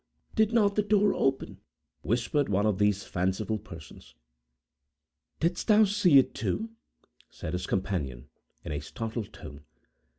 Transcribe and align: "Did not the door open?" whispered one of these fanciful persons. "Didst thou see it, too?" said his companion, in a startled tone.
"Did 0.33 0.51
not 0.51 0.73
the 0.73 0.81
door 0.81 1.13
open?" 1.13 1.59
whispered 2.01 2.49
one 2.49 2.65
of 2.65 2.79
these 2.79 3.03
fanciful 3.03 3.59
persons. 3.59 4.15
"Didst 5.39 5.67
thou 5.67 5.83
see 5.83 6.17
it, 6.17 6.33
too?" 6.33 6.71
said 7.29 7.53
his 7.53 7.67
companion, 7.67 8.27
in 8.65 8.71
a 8.71 8.79
startled 8.79 9.31
tone. 9.31 9.61